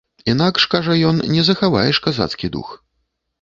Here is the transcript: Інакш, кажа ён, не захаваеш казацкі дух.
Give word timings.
Інакш, 0.31 0.63
кажа 0.71 0.95
ён, 1.09 1.19
не 1.35 1.43
захаваеш 1.49 2.01
казацкі 2.09 2.51
дух. 2.57 2.73